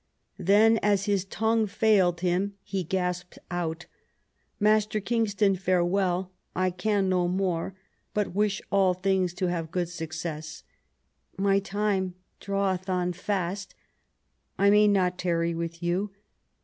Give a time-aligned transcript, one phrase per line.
[0.39, 3.85] Then as his tongue failed him he gasped out,
[4.25, 4.27] *'
[4.59, 7.75] Master Eangston, farewell I can no more,
[8.15, 10.63] but wish all things to have good success.
[11.37, 13.75] My time draweth on fast
[14.57, 16.09] I may not tarry with you.